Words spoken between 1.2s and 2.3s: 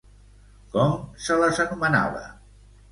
se les anomenava?